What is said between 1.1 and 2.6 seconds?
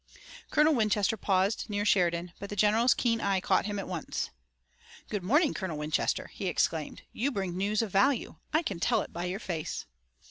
paused near Sheridan, but the